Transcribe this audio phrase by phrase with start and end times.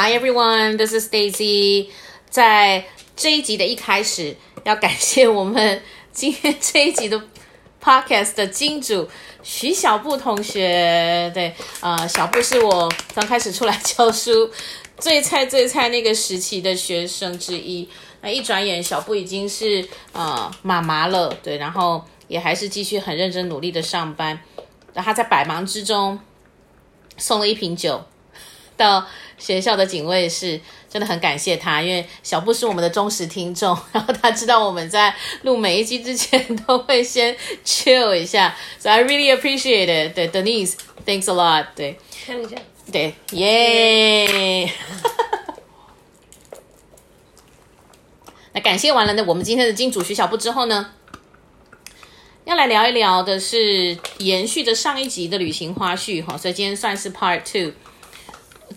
[0.00, 1.88] Hi everyone, this is Daisy.
[2.30, 2.84] 在
[3.16, 5.82] 这一集的一开始，要感谢我们
[6.12, 7.20] 今天这一集的
[7.82, 9.08] Podcast 的金主
[9.42, 11.28] 徐小布同学。
[11.34, 14.48] 对，呃，小布是我刚开始出来教书
[14.98, 17.88] 最菜最菜那个时期的学生之一。
[18.20, 24.38] 那一转眼，小布已经是呃妈妈了，对，然后也还是继续很认真努力的上班。
[24.94, 26.20] 然后他在百忙之中
[27.16, 28.00] 送了一瓶酒
[28.78, 29.04] 到
[29.36, 30.58] 学校的警卫室，
[30.88, 40.14] 真的很感谢他，因为小布是我们的忠实听众，然后他知道我们在录每一集之前都会先 chill 一下， so I really appreciate it。
[40.14, 41.66] 对，Denise，thanks a lot。
[41.76, 42.56] 对，看一下，
[42.90, 44.72] 对，耶。
[48.54, 50.92] 那感谢完了呢，我们今天的金主徐小布之后呢，
[52.44, 57.72] 要来聊一聊的是延续着上一集的旅行花絮哈，所以今天算是 Part Two。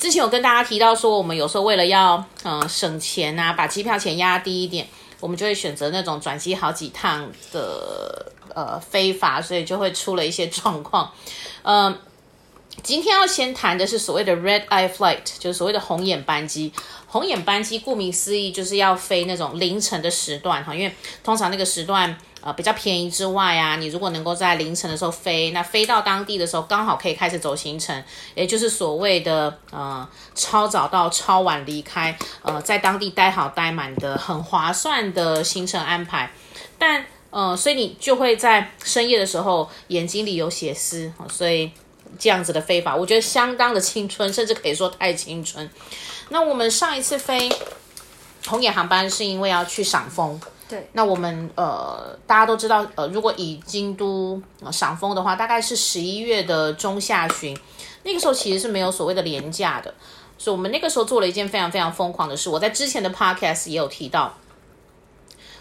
[0.02, 4.88] 之前有跟大家提到说，我们有时候为了要呃省钱啊，把机票钱压低一点，
[5.20, 11.14] 我们就会选择那种转机好几趟的呃飞法，所以就会出了一些状况。
[11.62, 11.96] 嗯、
[12.82, 16.74] 今天要先谈的是所谓的 Red Eye Flight，就是所谓的红眼班机。
[17.06, 20.92] 红眼班机顾名思义就是要飞那种凌晨的时段哈，因为
[21.24, 22.18] 通常那个时段。
[22.42, 36.32] 呃，比较便宜之外啊，你如果能够在凌晨的时候飞，那飞到当地的时候刚好可以开始走行程，也就是所谓的呃超早到超晚离开，呃在当地待好待满的很划算的行程安排。
[36.80, 41.72] 但呃，所以你就会在深夜的时候眼睛里有血丝，所以
[42.18, 45.70] 这样子的飞法，我觉得相当的青春，甚至可以说太青春。
[46.30, 47.50] 那我们上一次飞
[48.48, 50.42] 红眼航班是因为要去赏枫。
[50.72, 54.42] 对，那我们呃，大家都知道，呃，如果以京都
[54.72, 57.54] 赏枫的话，大概是十一月的中下旬，
[58.04, 59.94] 那个时候其实是没有所谓的连假的，
[60.38, 62.50] 所以我们那个时候做了一件非常非常疯狂的事。
[62.50, 64.34] 我在之前的 podcast 也有提到，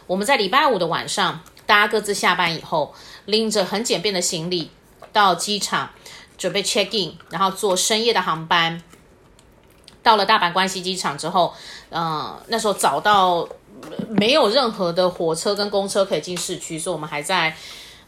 [0.07, 2.95] 我们在礼拜五的晚上，大家各自下班以后，
[3.25, 4.71] 拎着很简便的行李
[5.13, 5.91] 到机场
[6.39, 8.81] 准备 check in，然后坐深夜的航班，
[10.05, 11.53] 到了大阪关西机场之后，
[11.89, 13.49] 嗯、呃，那时候早到。
[14.09, 17.57] 没有任何的火车跟公车可以进市区，所以我们还在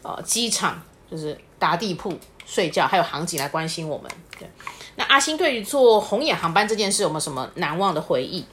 [0.01, 2.13] 呃机场就是打地铺
[2.45, 4.11] 睡觉，还有航警来关心我们。
[4.39, 4.49] 对，
[4.95, 8.45] 那阿星对于坐红眼航班这件事有没有什么难忘的回忆？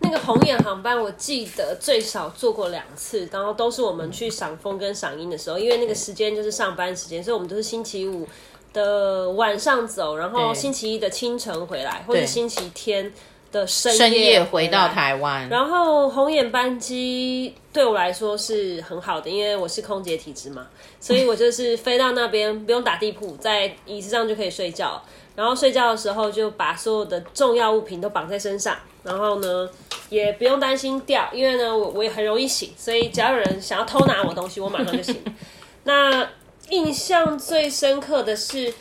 [0.00, 8.28] 那个红眼航班我记得最少坐过两次，然后都是我们去赏枫跟赏樱的时候，因为那个时间就是上班时间，所以我们都是星期五
[8.72, 13.12] 的晚上走，然后星期一的清晨回来，或者星期天。
[13.54, 20.66] 的深夜，回到台湾，然后红眼班机对我来说是很好的，因为我是空姐体质嘛，
[20.98, 25.00] 所以我就是飞到那边不用打地铺，在椅子上就可以睡觉，
[25.36, 29.70] 然后睡觉的时候就把所有的重要物品都绑在身上，然后呢
[30.08, 35.22] 也不用担心掉，因为呢我我也很容易醒，所以只要有人想要偷拿我东西，我马上就醒。
[35.84, 36.28] 那
[36.70, 38.74] 印象最深刻的是，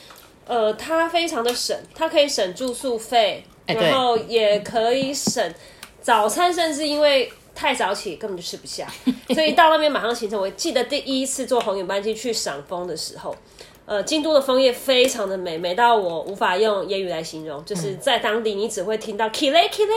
[0.47, 3.45] 呃，它非常的省，它可以省住宿费。
[3.65, 5.53] 然后也可以省
[6.01, 8.87] 早餐，甚至因为太早起根本就吃不下，
[9.33, 10.39] 所以到那边马上行程。
[10.39, 13.35] 我记得第一次坐红眼班机去赏枫的时候，
[13.85, 17.63] 呃，京都的枫叶非常的美，美到我无法用言语来形容。
[17.63, 19.87] 就是在当地，你只会听到 kire kire，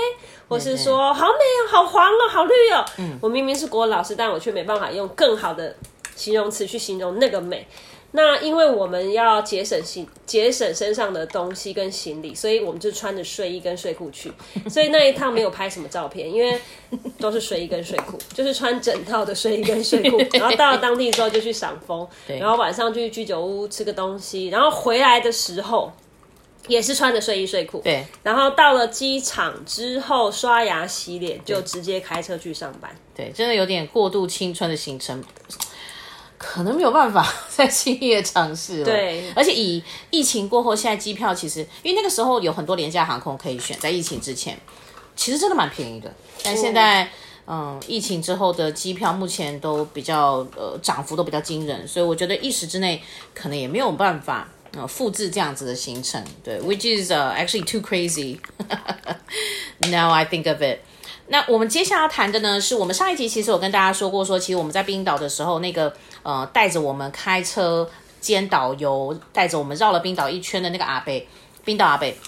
[0.49, 2.84] 或是说好美哦，好黄哦，好绿哦。
[2.99, 5.75] 嗯，我明明是国文老师，但我却没办法用更好的
[6.15, 7.66] 形容词去形容那个美。
[8.16, 14.32] 那因为我们要节省行节省身上的东西跟行李，所以我们就穿着睡衣跟睡裤去。
[14.71, 16.59] 所以那一趟没有拍什么照片，因为
[17.19, 20.16] 都是睡衣跟睡裤，就是穿整套的睡衣跟睡裤。
[20.32, 25.93] 然后到了当地之后就去赏枫，然后晚上就去居酒屋吃个东西，然后回来的时候
[26.69, 27.82] 也是穿着睡衣睡裤。
[27.84, 28.03] 对。
[28.22, 32.91] 然后到了机场之后刷牙洗脸，就直接开车去上班。
[33.15, 35.22] 对，真的有点过度青春的行程。
[36.48, 38.84] 可能没有办法 再轻易的尝试了。
[38.84, 44.56] 对，而且以疫情过后，现在机票其实，因为那个时候有很多廉价航空可以选，在疫情之前，
[45.16, 46.14] 其实真的蛮便宜的。
[46.44, 47.02] 但现在，
[47.46, 53.02] 嗯，嗯，疫情之后的机票目前都比较呃涨幅都比较惊人，所以我觉得一时之内
[53.34, 56.22] 可能也没有办法呃复制这样子的行程。
[56.44, 58.38] 对，which is、uh, actually too crazy.
[59.90, 60.78] Now I think of it.
[61.28, 65.92] 那我们接下来要谈的呢，是我们上一集其实我跟大家说过说，说其实我们在冰岛的时候，那个
[66.26, 67.88] 呃带着我们开车
[68.20, 71.28] 兼导游，带着我们绕了冰岛一圈的那个阿贝，
[71.64, 72.19] 冰岛阿贝，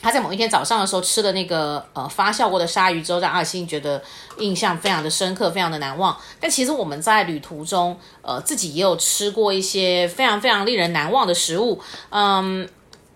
[0.00, 4.02] 他在某一天早上的时候吃的那个呃发酵过的鲨鱼之后，让阿星觉得
[4.38, 6.16] 印象非常的深刻，非常的难忘。
[6.40, 11.78] 但其实我们在旅途中，呃自己也有吃过一些非常非常令人难忘的食物，
[12.08, 12.66] 嗯。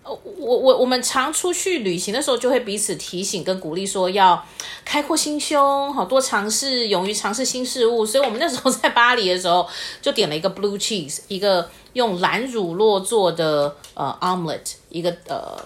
[0.03, 4.45] 我我我们常出去旅行的时候，就会彼此提醒跟鼓励，说要
[4.83, 8.05] 开阔心胸，好多尝试，勇于尝试新事物。
[8.05, 9.65] 所以，我们那时候在巴黎的时候，
[10.01, 15.57] 就点了一个 blue cheese，一个用蓝乳酪做的呃 omelette，一个呃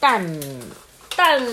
[0.00, 0.40] 蛋
[1.14, 1.46] 蛋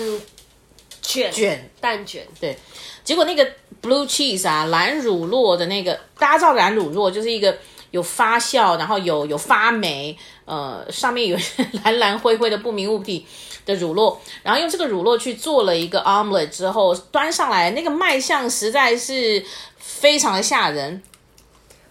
[1.02, 2.26] 卷卷蛋卷。
[2.40, 2.56] 对，
[3.04, 3.46] 结果那个
[3.82, 7.54] blue cheese 啊，蓝乳酪的那个，大家知道蓝乳酪就是一个。
[7.90, 11.38] 有发酵，然后有有发霉，呃，上面有
[11.84, 13.26] 蓝蓝灰灰的不明物体
[13.64, 19.44] 的乳酪，然后用这个乳酪去做了一个 omelet 之后，端上来那个卖相实在是
[19.78, 21.02] 非常的吓人。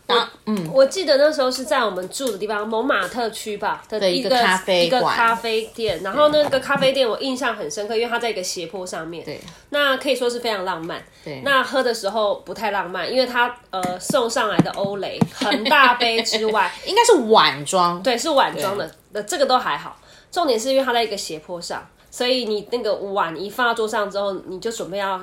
[0.07, 11.03] 啊，嗯，我记得那时候是在我们住的地方，蒙马特区吧的一个，一个咖啡一个咖啡店，然后那个咖啡店我印象很深刻，因为它在一个斜坡上面，对，那可以说是非常浪漫。
[11.23, 19.97] 对，那喝的时候不太浪漫，因为它呃送上来的欧蕾很大杯之外， 应该是碗装，对，是碗装的，那这个都还好。
[20.31, 25.19] 重点是因为它在一个斜坡上，所以你那个碗一放到桌上之后，你就准备要。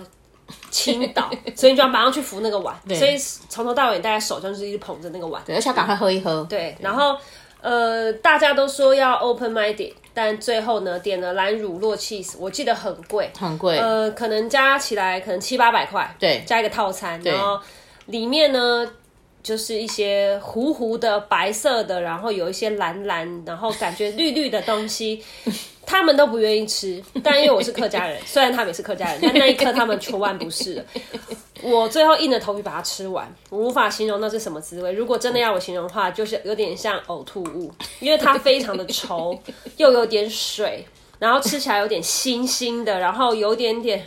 [0.70, 3.16] 倾倒， 所以你就要马上去扶那个碗，所以
[3.49, 6.46] 从头到尾大家手上就是一直捧着那个碗，对，而且要赶快喝一喝。
[6.49, 7.16] 对，然后
[7.60, 17.60] 呃，大家都说要 open minded，但最后呢，点了蓝乳酪 cheese，我记得很贵，很贵，呃，可能加起来可能七八百块，对，加一个套餐，然后
[18.06, 18.90] 里面呢
[19.43, 25.22] 就是一些糊糊的白色的，然后有一些蓝蓝，然后感觉绿绿的东西。
[25.84, 30.84] 他们都不愿意吃，但因为我是客家人， 虽然他们也是客家人，但那一刻他们求万不是了。
[31.61, 34.93] 我最后硬着头皮把它吃完，我无法形容那是什么滋味。
[34.93, 39.38] 如果真的要我形容的话，就是有点像呕吐物，因为它非常的稠，
[39.76, 40.84] 又有点水，
[41.19, 44.05] 然后吃起来有点腥腥的，然后有点点。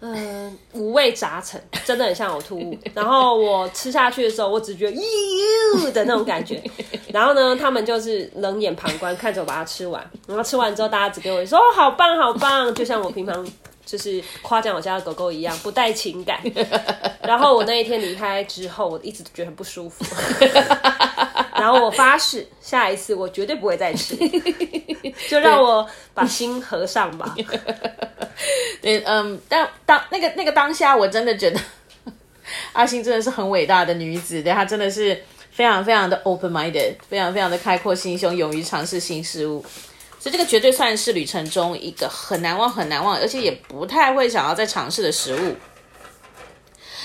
[0.00, 2.78] 嗯、呃，五味杂陈， 真的很像呕吐物。
[2.94, 6.62] 然后我吃下去的时候，我只觉得咦的那种感觉。
[7.12, 10.02] 然后呢，他们就是冷眼旁观，看着我把它吃完。
[10.26, 13.46] 然后吃完之后，大家只给我说：“哦，好棒，好棒！”就像我平常
[13.84, 16.40] 就是夸奖我家的狗狗一样，不带情感。
[17.22, 20.04] 然后我那一天离开之后，我一直觉得很不舒服。
[21.60, 24.16] 然后我发誓，下一次我绝对不会再吃。
[25.28, 27.34] 就让我把心合上吧。
[28.80, 31.60] 对，嗯，但当那个那个当下，我真的觉得
[32.72, 39.64] 阿星真的是很伟大的女子，对，她真的是非常非常的 open minded，非常非常的开阔心胸，勇于尝试新事物，
[40.18, 45.56] 所以这个绝对算是旅程中一个很难忘、很难忘，而且也不太会想要再尝试的食物。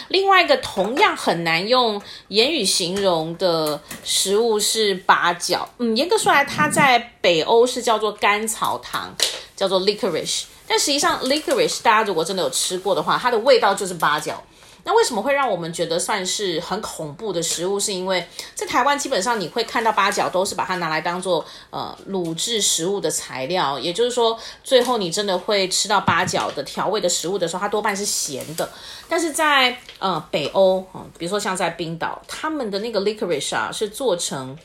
[0.10, 5.68] 另外一个同样很难用言语形容的食物是八角。
[5.78, 9.16] 嗯，严格说来，它在北欧是叫做甘草糖，
[9.56, 10.44] 叫做 licorice。
[10.68, 14.44] 但实际上，licorice 大家如果真的有吃过的话，它的味道就是八角。
[14.88, 17.80] 那为什么会让我们觉得算是很恐怖的食物？
[17.80, 18.24] 是因为
[18.54, 28.70] 在台湾基本上你会看到八角都是把它拿来当做呃卤制食物的材料，也就是说，最后你真的会吃到八角的调味的食物的时候，它多半是咸的。
[29.10, 34.56] 但是在呃北欧，嗯，比如说像在冰岛，他们的那个 licorice 啊是做成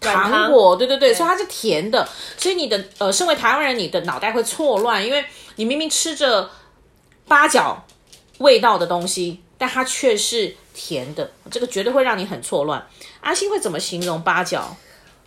[0.00, 2.08] 糖果，对对对，对所以它是甜的。
[2.38, 5.22] 所以你的呃，身为台湾人，你的脑袋会错乱，因为
[5.56, 6.48] 你明明吃着
[7.28, 7.84] 八角
[8.38, 9.42] 味道的东西。
[9.60, 12.82] 但它却是甜的，这个绝对会让你很错乱。
[13.20, 14.74] 阿星会怎么形容八角？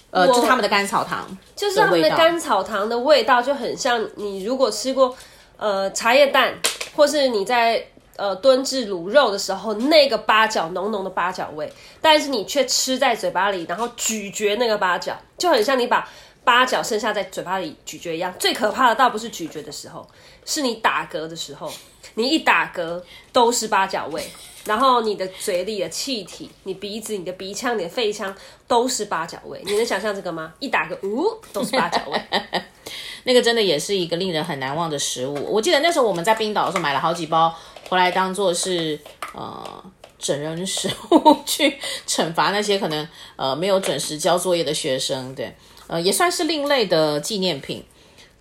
[0.10, 5.16] 呃，就是他们的甘草糖，就是他们的甘草糖的味道就很像你如果吃过
[5.58, 6.56] 呃茶叶蛋，
[6.96, 16.10] 或是你在呃炖制卤肉的时候那个八角浓浓的八角味，但是你却吃在嘴巴里，然后咀嚼那个八角，就很像你把
[16.44, 18.34] 八角剩下在嘴巴里咀嚼一样。
[18.38, 20.08] 最可怕的倒不是咀嚼的时候，
[20.46, 21.72] 是你打嗝的时候。
[22.16, 24.24] 你一打嗝都是八角味，
[24.66, 28.36] 然后你的嘴里的气体、你鼻子、你的鼻腔、你的肺腔
[28.68, 29.60] 都是八角味。
[29.66, 30.54] 你能想象这个吗？
[30.60, 32.22] 一打嗝，呜，都是八角味。
[33.24, 35.34] 那个真的也是一个令人很难忘的食物。
[35.52, 37.52] 我记得那时候我们在冰岛的时候买了好几包
[37.90, 39.00] 回来，当做是
[39.34, 39.84] 呃
[40.20, 45.34] 整人食物去惩罚那些可能呃没有准时交作业的学生。
[45.34, 45.56] 对，
[45.88, 47.84] 呃，也算是另类的纪念品。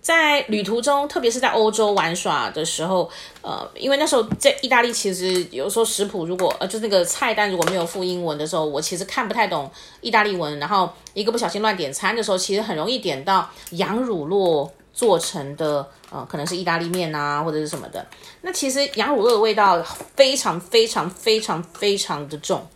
[0.01, 3.09] 在旅途中，特别是在欧洲玩耍的时候，
[3.41, 9.71] 呃，因为那时候在意大利，其实有时候食谱如果呃，就是那个菜单如果没有附英文的时候，我其实看不太懂
[10.01, 18.05] 意大利文，然后一个不小心乱点餐的时候，其实很容易点到羊乳酪做成的，呃，可能是意大利面啊，或者是什么的。
[18.41, 19.81] 那其实羊乳酪的味道
[20.17, 22.67] 非常非常非常非常的重。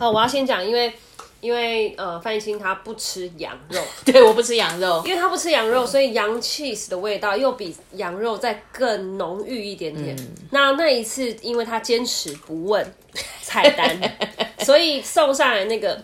[0.00, 0.94] 呃，我要先讲，因为。
[1.44, 10.16] 因为呃，范逸辛他不吃羊肉， 对，我不吃羊肉，因为他不吃羊肉，所以羊 cheese 的味道又比羊肉再更浓郁一点点。
[10.16, 12.94] 嗯、那那一次，因为他坚持不问
[13.42, 14.16] 菜单，
[14.64, 16.02] 所以送上来那个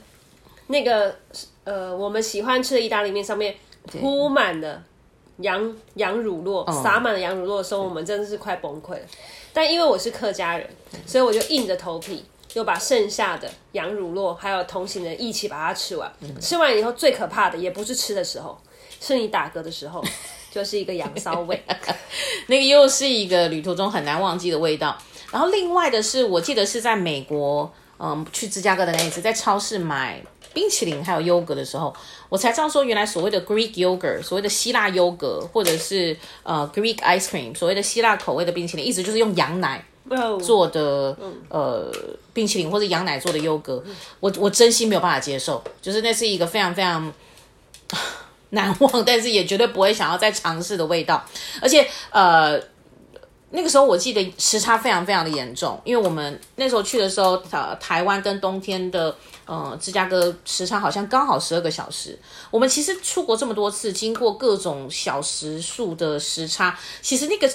[0.67, 1.17] 那个
[1.65, 3.55] 呃，我们喜欢吃的意大利面上面
[3.87, 4.83] 铺满了
[5.39, 9.07] 羊羊乳酪，撒满了羊乳酪的时候，我们真的是快崩溃了。
[9.55, 10.69] 但因为我是客家人，
[11.07, 12.23] 所以我就硬着头皮，
[12.55, 16.13] 又把剩下的羊乳酪还有同行的一起把它吃完。
[16.41, 18.61] 吃完以后，最可怕的也不是吃的时候，
[19.01, 20.05] 是你打嗝的时候，
[20.51, 21.63] 就是一个羊骚味。
[22.49, 24.97] 那个又是一个旅途中很难忘记的味道。
[25.31, 30.21] 然后另外的是，我记得是在美国，嗯，去芝加哥的那一次，在超市买
[30.53, 31.95] 冰淇淋还有优格的时候，
[32.29, 39.85] 我才知道说，原来所谓的 Greek yogurt，所谓的希腊优格，或者是呃 Greek ice cream，所谓的希腊口味的冰淇淋，一直就是用羊奶
[40.41, 41.17] 做的
[41.49, 41.91] 呃
[42.33, 43.83] 冰淇淋，或者羊奶做的优格。
[44.21, 47.13] 我我真心没有办法接受，就是那是一个非常非常
[48.51, 51.25] 难忘，但是也绝对不会想要再尝试的味道，
[51.63, 52.61] 而且呃。
[53.53, 59.13] 那个时候我记得时差非常非常的严重，因为我们那时候去的时候，呃，台湾跟冬天的
[59.45, 62.17] 呃芝加哥时差好像刚好十二个小时。
[62.49, 67.53] 我们其实出国这么多次，经过各种小时数的时差，其实那个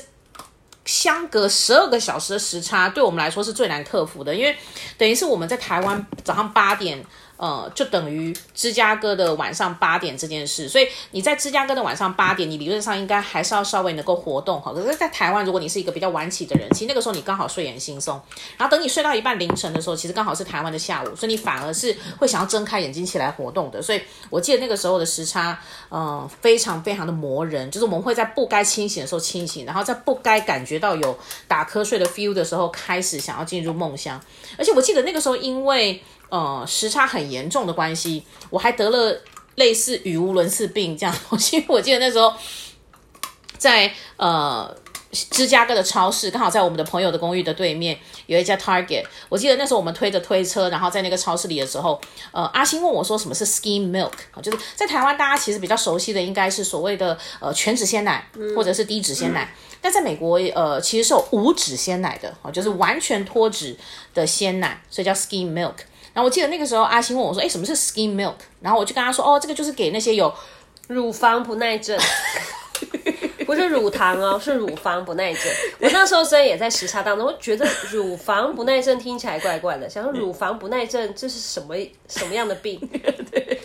[0.85, 4.55] 相隔十二个小时的时差，对我们来说是最难克服的，因为
[4.97, 7.03] 等于是我们在台湾早上八点。
[7.37, 14.73] 呃，就等于芝加哥的晚上八点这件事，所以你在芝加哥的晚上八点，你理论上应该还是要稍微能够活动哈。
[14.73, 18.19] 可是，在台湾，如果你是一个比较晚起的人，其实那个时候你刚好睡眼惺忪，
[18.57, 23.81] 然后等你睡到一半凌晨的时候，其实刚好是台湾的下午，所以你反而是会想要睁开眼睛起来活动的。
[23.81, 34.19] 所以我记得那个时候的时差，呃，非常非常的磨人，就是我们会在不该清醒的时候清醒，然后在不该感觉到有打瞌睡的 feel 的时候，开始想要进入梦乡。
[34.57, 39.21] 而且我记得那个时候，因为呃，时差很严重的关系，我还得了
[39.55, 41.63] 类似语无伦次病这样东西。
[41.67, 42.33] 我记得那时候
[43.57, 44.75] 在呃
[45.11, 49.05] 芝加哥的超市，刚好在我们的朋友的公寓的对面有一家 Target。
[49.29, 52.01] 我记得那时候我们推着推车，然后在那个超市里的时候，
[52.33, 54.41] 呃，阿星问我说什么是 Skim Milk 啊？
[54.41, 63.77] 就是在台湾大家其实比较熟悉的应该是所谓的呃全脂鲜奶或者是低脂鲜奶，嗯、但在美国呃其实是有无脂鲜奶的啊，就是完全脱脂
[64.13, 65.75] 的鲜奶，所以叫 Skim Milk。
[66.15, 70.33] 然后我记得那个时候，阿星问我说：“哎，什么是 skim milk？” 然后我就跟他说：“哦，这个就是给那些有
[70.87, 71.99] 乳房不耐症，
[73.45, 75.43] 不是乳糖哦，是乳房不耐症。”
[75.79, 81.75] 我那时候虽然也在时差当中，我觉得乳房不耐症听起来怪怪的，想说乳房不耐症这是什么
[82.07, 82.79] 什么样的病？
[83.31, 83.61] 对。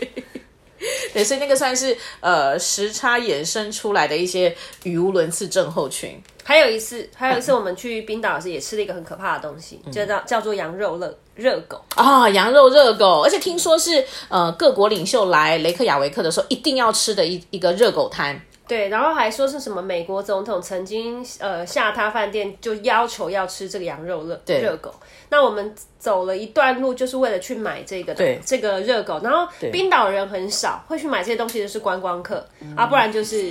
[1.13, 6.19] 对，所以那个算是呃时差衍生出来的一些语无伦次症候群。
[6.51, 11.81] 还有一次，还有一次 我们去冰岛时也吃了一个很可怕的东西，叫叫叫做羊肉热热狗。
[11.95, 18.41] 啊，羊肉热狗，而且听说是呃各国领袖来雷克雅维克的时候一定要吃的一一个热狗摊。
[18.67, 24.93] 对，然后还说是什么美国总统曾经呃下榻饭店就要求要吃这个羊肉热热狗。
[25.29, 29.21] 那我们走了一段路，就是为了去买这个的这个热狗。
[29.25, 32.45] 然后冰岛人很少会去买这些东西的是观光客
[32.77, 33.51] 啊，不然就是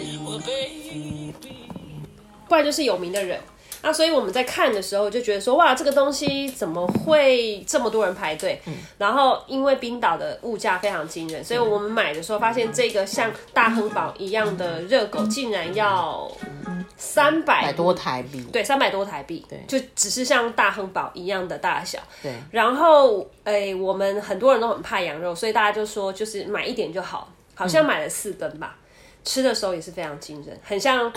[2.50, 3.40] 不然就是有名的人。
[3.82, 8.62] 那所以我们在看的时候就觉得说，哇，这个东西怎么会这么多人排队？
[8.66, 16.30] 嗯、然后因为冰岛的物价非常惊人，所以我们买的时候发现这个像大亨堡一样的热狗竟然要
[16.98, 22.34] 三百多台币，对，三百多台币，对，就只是像大亨堡一样的大小，对。
[22.52, 28.76] 然后，哎，我们很多人都很怕羊肉，所以大家就说就是买一点就好，好像买了四根吧。
[28.78, 28.84] 嗯、
[29.24, 31.10] 吃的时候也是非常惊人，很像。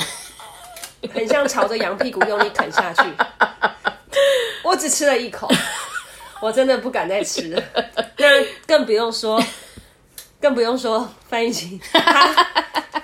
[1.12, 3.02] 很像朝着羊屁股用力啃下去，
[4.62, 5.48] 我只吃了一口，
[6.40, 7.62] 我真的不敢再吃了。
[8.16, 8.26] 那
[8.66, 9.42] 更不用说，
[10.40, 11.80] 更不用说翻译机，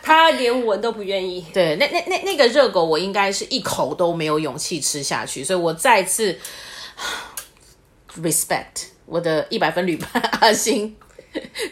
[0.03, 1.45] 他连闻都不愿意。
[1.53, 6.39] 对，那那那那个热狗，我应该是一口都没有勇气吃下去，所以我再次
[8.23, 10.97] respect 我的一百分旅伴阿星，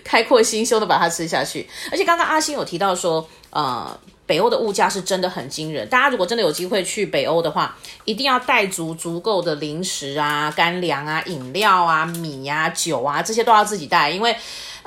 [0.02, 1.68] 开阔心胸的把它吃下去。
[1.92, 3.99] 而且刚刚阿星有提到说，呃。
[4.26, 14.37] 北欧的物价是真的很惊人，大家如果真的有机会去北欧的话，一定要带足足够的零食啊、干粮啊、饮料啊、米啊、酒啊，这些都要自己带，因为。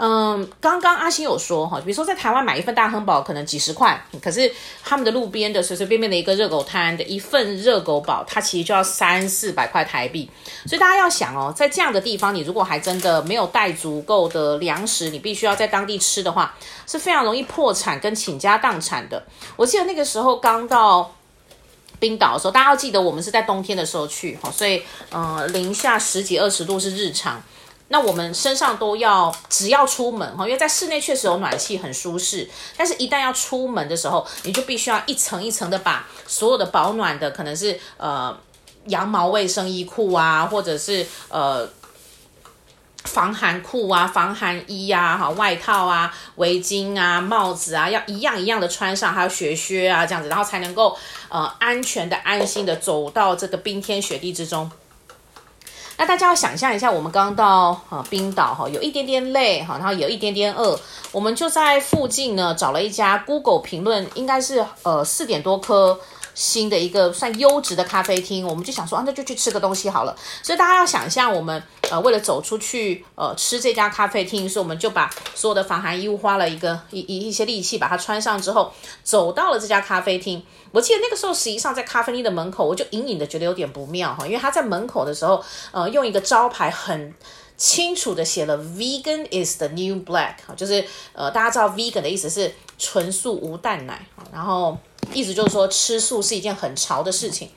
[0.02, 4.50] 嗯，刚刚阿星有说哈，比如说在台湾买一份大亨堡可能几十块，可是
[4.82, 10.32] 他们的路边的随随便便的一个热狗摊的一份热狗堡，它其实就要三四百块台币。
[10.66, 16.56] 所以大家要想哦，在这样的地方，你如果还真的没有带足够的粮食，你必须要在当地吃的话，
[16.88, 19.22] 是非常容易破产跟倾家荡产的。
[19.58, 21.14] 我记得那个时候刚到
[22.00, 27.44] 冰岛的时候，大家要记得我们是在冬天的时候去哈，所以嗯，零下十几二十度是日常。
[27.92, 38.38] 那我们身上都要，只要出门哈，因为在室内确实有暖气很舒适，但是一旦要出门的时候，你就必须要一层一层的把所有的保暖的，可能是呃
[38.86, 41.68] 羊毛卫生衣裤啊，或者是呃
[43.06, 50.96] 防寒裤啊、防寒衣啊、哈外套啊、围巾啊、帽子啊，要一样一样的穿上，还有雪靴啊这样子，然后才能够
[51.30, 54.70] 呃安全的、安心的走到这个冰天雪地之中。
[56.00, 60.80] 那大家要想象一下，我们刚到啊冰岛哈，有一点点累哈，然后有一点点饿，
[61.12, 66.00] 我们就在附近呢找了一家 Google 评论应该是呃四点多颗
[66.34, 70.16] 新的一个算优质的咖啡厅，我们就想说啊，那就去吃个东西好了。
[70.42, 78.72] 所以大家要想象，我们呃为了走出去呃吃这家咖啡厅，所以我们就把所有的防寒衣物花了一个一一一些力气把它穿上之后，
[79.04, 80.44] 走到了这家咖啡厅。
[80.72, 87.14] 我记得那个时候，实际上在咖啡厅的门口，我就隐隐的觉得有点不妙哈，因为他在门口的时候，呃，用一个招牌很
[87.60, 94.76] 清楚的写了 “Vegan is the new black”，就是呃，大家知道 “Vegan” 的意思是纯素无蛋奶，然后
[95.14, 97.50] 意思就是说吃素是一件很潮的事情。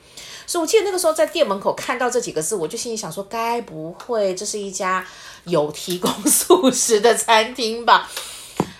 [0.45, 5.07] 所以我记得那个时候在店门口看到这几个字，我就心里想说，该不会这是一家
[5.45, 8.11] 有提供素食的餐厅吧？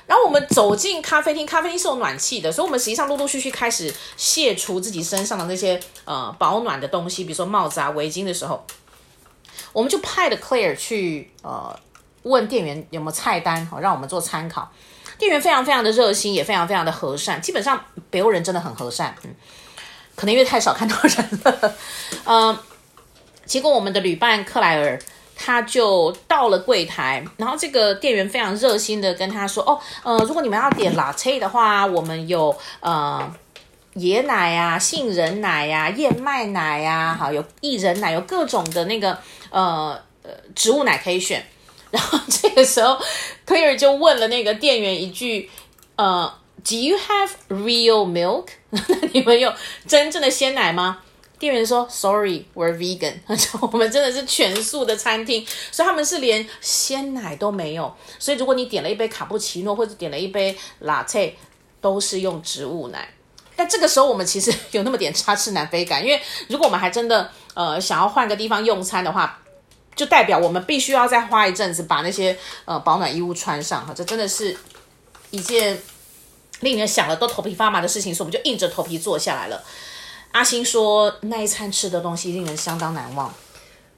[0.05, 8.61] 然后我们走进咖啡厅，咖啡厅是有暖气的，所以我们实际上陆陆续续开始卸除自己身上的那些呃保暖的东西，比如说帽子啊、围巾的时候，
[9.73, 11.77] 我们就派了 Claire 去呃
[12.21, 14.71] 问店员有没有菜单，好让我们做参考。
[15.17, 19.35] 店员非常非常的热心，也非常非常的和善，基本上北欧人真的很和善，嗯，
[20.15, 21.75] 可能因为太少看到人了，
[22.23, 22.59] 嗯、 呃，
[23.45, 24.99] 结果我们的旅伴克莱尔。
[25.35, 33.19] 他就到了柜台，然后这个店员非常热心的跟他说：“哦，呃，如果你们要点 latte 的话，我们有呃
[33.95, 39.17] 椰奶呀、啊、杏仁奶呀、啊、燕麦奶呀，好，有薏仁奶，有各种的那个
[39.49, 41.45] 呃呃植物奶可以选。”
[41.91, 42.99] 然后这个时候
[43.45, 45.47] ，Claire 就问了那个店员一句
[45.95, 46.33] ：“呃
[46.63, 48.47] ，Do you have real milk？
[48.71, 49.53] 那你们有
[49.87, 51.03] 真正的鲜奶吗？”
[51.37, 53.13] 店员说：“Sorry, we're vegan。
[53.61, 57.93] 我们真的是全素的餐厅，所以他们是连鲜奶都没有。
[58.17, 61.33] 所以如果你点了一杯卡布奇诺或者点了一杯 latte，
[61.79, 63.07] 都是用植物奶。
[63.55, 69.39] 但这个时候我们其实 有那么点插翅难飞感，因为如果我们还真的呃想要换个地方用餐的话，
[69.95, 73.93] 就代表我们必须要再花一阵子把那些呃保暖衣物穿上哈。
[73.95, 74.57] 这真的是
[75.29, 75.79] 一件
[76.61, 79.63] 令人想了都头皮发麻的事情，所以我们就硬着头皮坐下来了。”
[80.33, 83.31] 阿星说：“那一餐吃的东西令人相当难忘，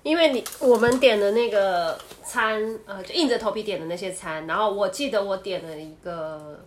[0.03, 4.45] 因为你我们点的那个餐，呃，就硬着头皮点的那些餐。
[4.45, 6.60] 然后我记得我点了一个，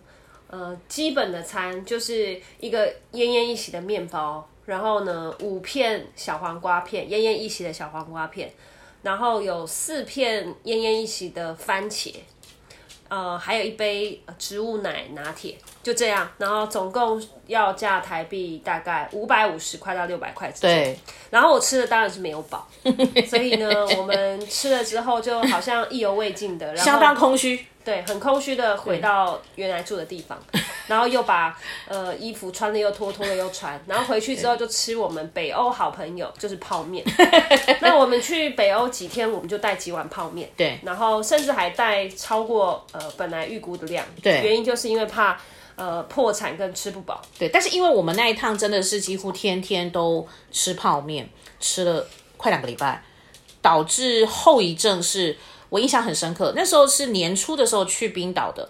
[0.49, 8.51] 呃，基本的餐就是一个奄奄一息的面包，然后呢，五片小黄瓜片，奄奄一息的小黄瓜片，
[9.03, 12.13] 然后有四片奄奄一息的番茄。”
[13.09, 20.69] 呃，还有一杯植物奶拿铁，就这样，然后总共要价台币大概五百五十块到六百块之间。
[20.69, 22.67] 对，然后我吃的当然是没有饱，
[23.27, 27.65] 所以呢，我们吃了之后就好像意犹未尽的，然后相当空虚。
[27.81, 30.37] 对，很空虚的回到原来住的地方，
[30.85, 37.03] 然后又把呃衣服穿的又脱，脱了又穿，然后回去之后就吃我们北欧好朋友，就是泡面。
[37.81, 45.39] 那我们去北欧几天，我们就带几碗泡面，对，然后甚至还带超过呃本来预估的量，对，原因就是因为怕
[45.79, 51.27] 呃破产跟吃不饱，对，但是因为我们那一趟真的是几乎天天都吃泡面，
[51.59, 52.05] 吃了
[52.37, 53.03] 快两个礼拜，
[53.61, 55.37] 导致后遗症是。
[55.71, 58.67] 我印象很深刻，那时候是年初的时候去冰岛的，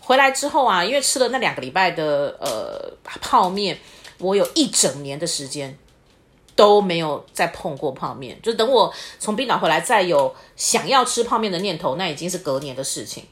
[0.00, 3.78] 回来之后啊，因为吃了那两个礼拜的呃泡面，
[4.18, 5.78] 我有一整年的时间
[6.56, 13.22] 都没有再碰过泡面，就等我从冰岛回来再有想要吃泡面的念头，那已经是隔年的事情。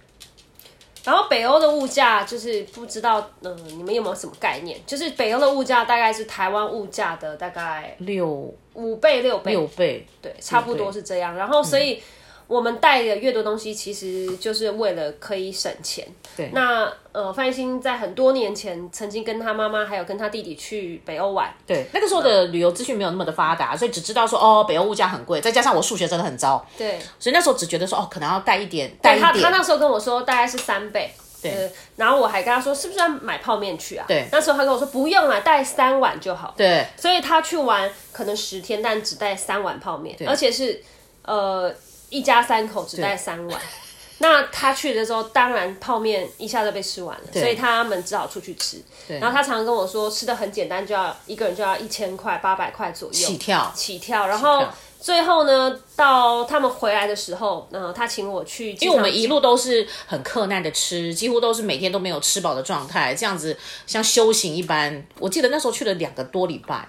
[1.08, 4.78] 然后北欧的物价就是不知道，嗯、呃，你们有没有什么概念？
[4.86, 11.34] 就是北欧的物价大概是台湾物价的大概六五倍六倍六倍，对，差不多是这样。
[11.34, 12.02] 然后所以。
[12.48, 16.08] 嗯我们带的越多东西，其实就是为了可以省钱。
[16.34, 21.52] 对，那呃，范欣在很多年前曾经跟他妈妈还有跟他弟弟去北欧玩。
[21.66, 26.66] 对，那个时候的旅游资讯没有那么的发达，所以只知道说哦，北欧物价很贵，再加上我数学真的很糟。
[26.78, 29.30] 对，所以那时候只觉得说哦，可能要带一点，带一点。
[29.30, 31.12] 他他那时候跟我说大概是三倍。
[31.42, 34.06] 对、呃，然后我还跟他说是不是要买泡面去啊？
[34.08, 36.54] 对，那时候他跟我说不用了，带三碗就好。
[36.56, 40.82] 对，所以他去玩可能十天，但只带三碗泡面，而且是
[41.26, 41.70] 呃。
[42.10, 43.60] 一家三口只带三碗，
[44.18, 48.82] 那他去的时候，当然泡面一下就被吃完了，所以他们只好出去吃。
[49.08, 54.26] 然后他常常跟我说，吃的很简单，就要一个人就要一千块、八百块左右起跳，起跳。
[54.26, 54.66] 然后
[55.00, 65.06] 最后呢，到他们回来的时候，嗯、呃，他请我去，因为我们一路都是很克难的吃，几乎都是每天都没有吃饱的状态，这样子像修行一般。
[65.20, 66.88] 我记得那时候去了两个多礼拜。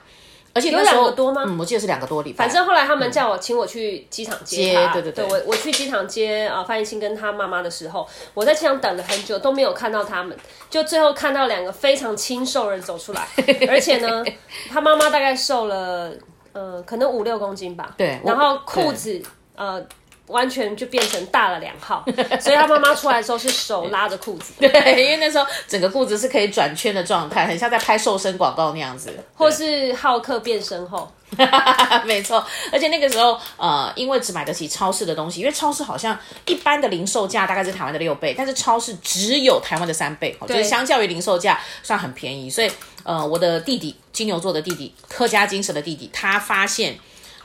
[0.53, 1.43] 而且有两个多吗？
[1.45, 2.45] 嗯，我记得是两个多礼拜。
[2.45, 4.93] 反正后来他们叫我，请我去机场接他。
[4.93, 10.35] 对对对，对我我去机场接啊范逸信跟他妈妈的时候，我在机场等了很久都没有看到他们，
[10.69, 13.27] 就最后看到两个非常清瘦人走出来，
[13.69, 14.23] 而且呢，
[14.69, 16.11] 他妈妈大概瘦了
[16.53, 17.93] 呃可能五六公斤吧。
[17.97, 19.21] 对，然后裤子
[19.55, 19.85] 呃。
[20.29, 22.05] 完全就变成大了两号，
[22.39, 31.11] 所以他妈妈出来的时候是手拉着裤子， 对，因为那时候整个裤子是可以转圈的状态，很像在拍瘦身广告那样子，或是浩克变身后，
[32.05, 42.71] 没错，而且那个时候呃，因为只买得起超市的东西，因为超市好像一般的零售价大概是台湾的六倍，但是超市只有台湾的三倍，就是相较于零售价算很便宜，所以
[43.03, 46.95] 呃，我的弟弟金牛座的弟弟，客家精神的弟弟，他发现。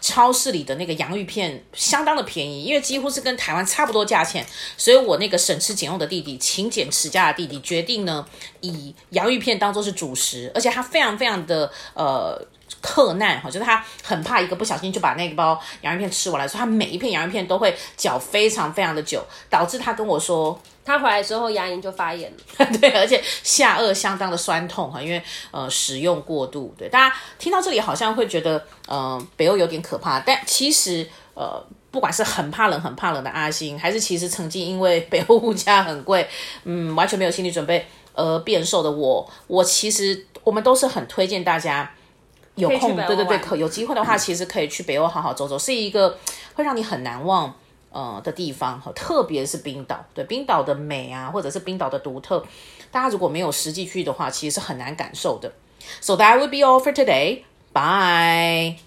[0.04, 8.26] 超市里的那个洋芋片相当的便宜，因为几乎是跟台湾差不多价钱，所以我那个省吃俭用的弟弟，勤俭持家的弟弟，决定呢
[8.60, 12.38] 以洋芋片当做是主食，而且他非常非常的呃
[12.84, 20.60] 克难哈，就是他很怕一个不小心就把那个包洋芋片吃完了，所以他每一片洋芋片都会嚼非常非常的久，导致他跟我说。
[20.86, 26.74] 他回来之后牙龈就发炎了， 对，而且下颚相当的酸痛哈，因为呃使用过度。
[26.76, 31.58] 对，大家听到这里好像会觉得呃北欧有点可怕，但其实呃
[31.90, 36.28] 不管是很怕冷很怕冷的阿星，还是其实曾经因为北欧物价很贵，
[36.64, 41.90] 嗯完全没有心理准备而变瘦的我，我其实我们都是很推荐大家
[42.56, 46.18] 有空，对对对，可有机会的话， 其实可以去北欧好好走走，是一个
[46.54, 47.54] 会让你很难忘。
[47.90, 52.44] 呃的地方哈，特别是冰岛，对冰岛的美啊，或者是冰岛的独特，
[52.90, 55.52] 大家如果没有实际去的话，其实是很难感受的。
[56.00, 57.44] So that would be all for today.
[57.72, 58.78] Bye.